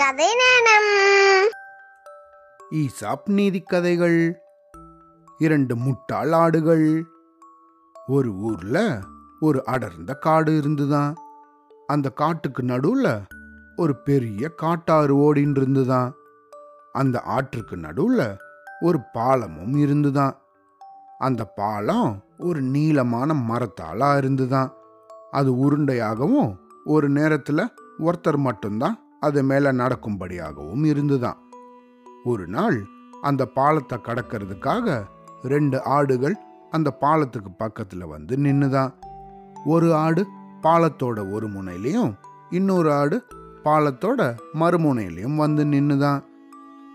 கதை 0.00 0.26
நேரம். 0.26 1.48
ஈசாப் 2.70 3.28
நீதி 3.28 3.60
கதைகள் 3.60 4.40
இரண்டு 5.38 5.76
முட்டாள் 5.76 6.32
ஆடுகள். 6.32 7.06
ஒரு 8.06 8.32
ஊர்ல 8.32 9.00
ஒரு 9.40 9.64
அடர்ந்த 9.64 10.14
காடு 10.14 10.56
இருந்துதான். 10.56 11.14
அந்த 11.86 12.08
காட்டுக்கு 12.08 12.62
நடுவுல 12.62 13.22
ஒரு 13.76 13.96
பெரிய 13.96 14.48
காட்டாறு 14.48 15.16
ஓடின்னு 15.16 15.56
இருந்துதான் 15.56 16.14
அந்த 16.92 17.20
ஆற்றுக்கு 17.20 17.76
நடுவுல 17.76 18.36
ஒரு 18.80 18.98
பாலமும் 19.12 19.76
இருந்துதான். 19.76 20.40
அந்த 21.18 21.44
பாலம் 21.44 22.24
ஒரு 22.38 22.62
நீளமான 22.62 23.34
மரத்தாலா 23.34 24.16
இருந்துதான். 24.16 24.74
அது 25.30 25.54
உருண்டையாகவும் 25.54 26.56
ஒரு 26.84 27.10
நேரத்துல 27.10 27.68
ஒருத்தர் 27.98 28.36
மட்டும்தான் 28.36 29.04
அது 29.20 29.42
மேலே 29.42 29.70
நடக்கும்படியாகவும் 29.70 30.84
இருந்துதான். 30.84 31.38
ஒரு 32.24 32.46
நாள் 32.46 32.78
அந்த 33.20 33.42
பாலத்தை 33.44 33.98
கடக்கிறதுக்காக 34.04 35.04
ரெண்டு 35.42 35.78
ஆடுகள் 35.84 36.36
அந்த 36.70 36.90
பாலத்துக்கு 36.90 37.50
பக்கத்தில் 37.58 38.06
வந்து 38.06 38.36
நின்றுதான் 38.36 38.92
ஒரு 39.64 39.94
ஆடு 39.94 40.22
பாலத்தோட 40.62 41.32
ஒரு 41.32 41.46
முனையிலையும் 41.48 42.12
இன்னொரு 42.50 42.92
ஆடு 42.92 43.16
பாலத்தோட 43.64 44.20
மறுமுனையிலையும் 44.54 45.36
வந்து 45.36 45.64
நின்றுதான் 45.64 46.20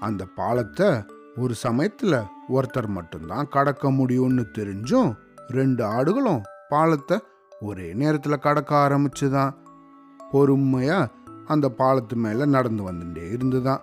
அந்த 0.00 0.24
பாலத்தை 0.34 0.88
ஒரு 1.36 1.54
சமயத்தில் 1.54 2.18
ஒருத்தர் 2.48 2.88
மட்டும்தான் 2.88 3.48
கடக்க 3.48 3.90
முடியும்னு 3.90 4.44
தெரிஞ்சும் 4.58 5.10
ரெண்டு 5.48 5.84
ஆடுகளும் 5.84 6.42
பாலத்தை 6.68 7.16
ஒரே 7.60 7.92
நேரத்தில் 7.92 8.44
கடக்க 8.46 8.72
ஆரம்பிச்சுதான். 8.76 9.52
பொறுமையாக 10.30 11.12
அந்த 11.46 11.66
பாலத்து 11.78 12.14
மேலே 12.14 12.44
நடந்து 12.44 12.82
வந்துட்டே 12.92 13.24
இருந்துதான். 13.32 13.82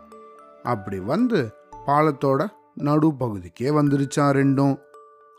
அப்படி 0.64 1.00
வந்து 1.00 1.40
பாலத்தோட 1.88 2.42
நடுப்பகுதிக்கே 2.78 3.70
வந்துருச்சான் 3.78 4.36
ரெண்டும். 4.40 4.76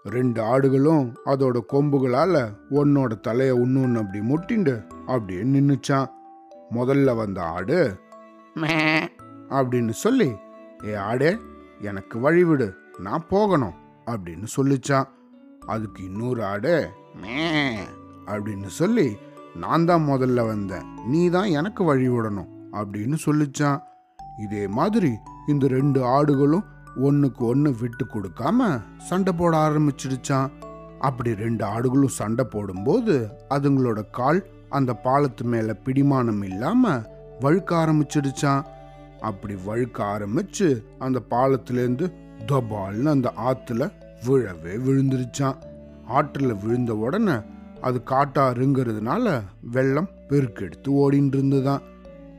ரெண்டு 0.05 0.41
ஆடுகளும் 0.43 1.05
அதோட 1.27 1.61
கொம்புகளால் 1.73 2.41
ஒன்னோட 2.71 3.21
தலையை 3.21 3.55
ஒன்று 3.55 4.01
அப்படி 4.01 4.21
முட்டிண்டு 4.31 4.75
அப்படியே 5.07 5.43
நின்றுச்சான் 5.45 6.11
முதல்ல 6.71 7.17
வந்த 7.17 7.43
ஆடு 7.43 7.79
"மே" 8.55 8.77
அப்படின்னு 9.49 9.95
சொல்லி 10.05 10.29
ஏ 10.85 10.95
ஆடே 11.11 11.31
எனக்கு 11.81 12.19
வழிவிடு 12.19 12.69
நான் 12.99 13.27
போகணும் 13.29 13.77
அப்படின்னு 14.07 14.47
சொல்லிச்சான். 14.57 15.09
அதுக்கு 15.67 16.05
இன்னொரு 16.05 16.45
ஆடு 16.45 16.77
அப்படின்னு 18.27 18.71
சொல்லி 18.81 19.17
நான் 19.63 19.85
தான் 19.89 20.05
முதல்ல 20.11 20.41
வந்தேன். 20.47 20.87
நீ 21.11 21.21
தான் 21.35 21.51
எனக்கு 21.59 21.83
வழி 21.85 22.09
விடணும் 22.09 22.51
அப்படின்னு 22.79 23.17
சொல்லிச்சான். 23.27 23.81
இதே 24.45 24.65
மாதிரி 24.79 25.11
இந்த 25.53 25.65
ரெண்டு 25.75 26.01
ஆடுகளும் 26.17 26.67
ஒன்றுக்கு 27.07 27.43
ஒன்று 27.53 27.71
விட்டு 27.83 28.05
கொடுக்காம 28.05 28.69
சண்டை 29.09 29.33
போட 29.33 29.53
ஆரம்பிச்சிடுச்சான். 29.67 30.51
அப்படி 31.09 31.31
ரெண்டு 31.45 31.65
ஆடுகளும் 31.65 32.17
சண்டை 32.21 32.45
போடும்போது 32.55 33.15
அதுங்களோட 33.57 34.01
கால் 34.19 34.41
அந்த 34.79 34.93
பாலத்து 35.07 35.45
மேலே 35.55 35.75
பிடிமானம் 35.87 36.43
இல்லாமல் 36.51 37.05
வழுக்க 37.45 37.71
ஆரம்பிச்சிடுச்சான். 37.83 38.63
அப்படி 39.29 39.55
வழுக்க 39.67 39.99
ஆரம்பிச்சு 40.15 40.69
அந்த 41.07 41.19
பாலத்துலேருந்து 41.33 42.07
தபால்னு 42.51 43.09
அந்த 43.17 43.29
ஆற்றுல 43.49 43.83
விழவே 44.27 44.75
விழுந்துருச்சான். 44.87 45.59
ஆற்றில் 46.17 46.61
விழுந்த 46.63 46.93
உடனே 47.05 47.37
அது 47.85 47.99
காட்டாருங்கிறதுனால 48.11 49.27
வெள்ளம் 49.71 50.11
பெருக்கெடுத்து 50.29 50.91
ஓடின்னு 51.03 51.33
இருந்துதான் 51.33 51.83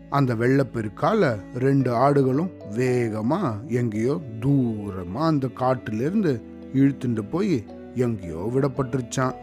அந்த 0.10 0.32
வெள்ளப்பெருக்கால 0.36 1.24
ரெண்டு 1.58 1.90
ஆடுகளும் 1.98 2.52
வேகமா 2.76 3.40
எங்கேயோ 3.80 4.16
தூரமா 4.42 5.22
அந்த 5.28 5.48
காட்டிலிருந்து 5.54 6.34
இழுத்துட்டு 6.74 7.24
போய் 7.30 7.58
எங்கேயோ 7.98 8.42
விடப்பட்டுருச்சான் 8.54 9.36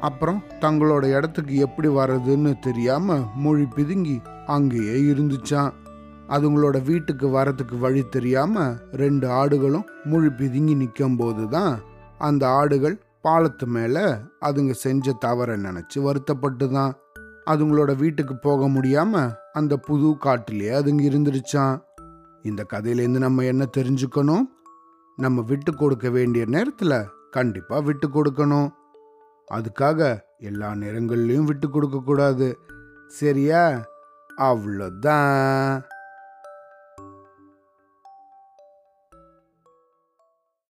அப்புறம் 0.00 0.40
தங்களோட 0.60 1.04
இடத்துக்கு 1.08 1.54
எப்படி 1.58 1.88
வர்றதுன்னு 1.90 2.52
தெரியாம 2.60 3.16
மொழி 3.36 3.66
பிதுங்கி 3.76 4.16
அங்கேயே 4.46 4.96
இருந்துச்சான் 5.04 5.72
அதுங்களோட 6.28 6.76
வீட்டுக்கு 6.84 7.26
வரத்துக்கு 7.28 7.76
வழி 7.78 8.02
தெரியாம 8.08 8.64
ரெண்டு 8.96 9.26
ஆடுகளும் 9.32 9.86
மொழி 10.04 10.30
பிதுங்கி 10.32 10.74
நிற்கும் 10.76 11.16
போது 11.16 11.44
தான் 11.48 11.74
அந்த 12.18 12.44
ஆடுகள் 12.52 12.96
பாலத்து 13.24 13.64
மேலே 13.64 14.04
அதுங்க 14.40 14.70
செஞ்ச 14.70 15.12
தவறை 15.12 15.60
நினைச்சு 15.60 15.98
வருத்தப்பட்டுதான். 15.98 16.92
அதுங்களோட 17.46 17.96
வீட்டுக்கு 17.96 18.36
போக 18.36 18.68
முடியாமல் 18.68 19.34
அந்த 19.52 19.76
புது 19.76 20.16
காட்டிலே 20.18 20.68
அதுங்க 20.68 21.04
இருந்துருச்சான் 21.10 21.82
இந்த 22.42 22.66
கதையிலேருந்து 22.72 23.18
நம்ம 23.18 23.44
என்ன 23.44 23.66
தெரிஞ்சுக்கணும்? 23.76 24.42
நம்ம 25.16 25.42
விட்டு 25.42 25.74
கொடுக்க 25.74 26.10
வேண்டிய 26.10 26.44
நேரத்தில் 26.44 27.06
கண்டிப்பாக 27.30 27.82
விட்டு 27.82 28.08
கொடுக்கணும். 28.08 28.70
அதுக்காக 29.54 30.20
எல்லா 30.38 30.70
நேரங்கள்லையும் 30.70 31.44
விட்டு 31.44 31.70
கொடுக்கக்கூடாது 31.70 32.58
சரியா? 33.06 33.88
அவ்வளோதான். 34.36 35.82